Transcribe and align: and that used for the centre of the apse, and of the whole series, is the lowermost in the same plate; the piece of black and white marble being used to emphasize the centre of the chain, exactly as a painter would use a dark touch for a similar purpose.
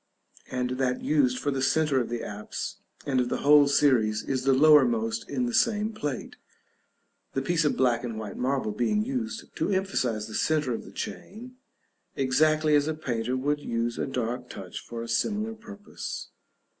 and 0.49 0.79
that 0.79 1.03
used 1.03 1.37
for 1.37 1.51
the 1.51 1.61
centre 1.61 2.01
of 2.01 2.09
the 2.09 2.23
apse, 2.23 2.77
and 3.05 3.19
of 3.21 3.29
the 3.29 3.41
whole 3.45 3.67
series, 3.67 4.23
is 4.23 4.45
the 4.45 4.51
lowermost 4.51 5.29
in 5.29 5.45
the 5.45 5.53
same 5.53 5.93
plate; 5.93 6.37
the 7.33 7.41
piece 7.43 7.63
of 7.63 7.77
black 7.77 8.03
and 8.03 8.17
white 8.17 8.35
marble 8.35 8.71
being 8.71 9.05
used 9.05 9.55
to 9.55 9.69
emphasize 9.69 10.25
the 10.27 10.33
centre 10.33 10.73
of 10.73 10.85
the 10.85 10.91
chain, 10.91 11.55
exactly 12.15 12.73
as 12.75 12.87
a 12.87 12.95
painter 12.95 13.37
would 13.37 13.59
use 13.59 13.99
a 13.99 14.07
dark 14.07 14.49
touch 14.49 14.79
for 14.83 15.03
a 15.03 15.07
similar 15.07 15.53
purpose. 15.53 16.29